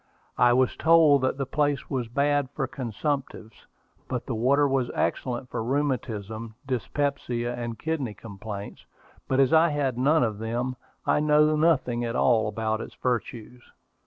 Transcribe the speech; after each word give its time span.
I 0.39 0.51
was 0.53 0.75
told 0.75 1.21
that 1.21 1.37
the 1.37 1.45
place 1.45 1.87
was 1.87 2.07
bad 2.07 2.49
for 2.55 2.65
consumptives, 2.67 3.67
but 4.07 4.25
the 4.25 4.33
water 4.33 4.67
was 4.67 4.89
excellent 4.95 5.51
for 5.51 5.63
rheumatism, 5.63 6.55
dyspepsia, 6.65 7.53
and 7.53 7.77
kidney 7.77 8.15
complaints; 8.15 8.83
but 9.27 9.39
as 9.39 9.53
I 9.53 9.69
had 9.69 9.99
none 9.99 10.23
of 10.23 10.39
them, 10.39 10.75
I 11.05 11.19
know 11.19 11.55
nothing 11.55 12.03
at 12.03 12.15
all 12.15 12.47
about 12.47 12.81
its 12.81 12.95
virtues. 12.95 13.61